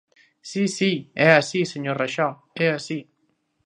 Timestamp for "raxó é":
2.01-2.67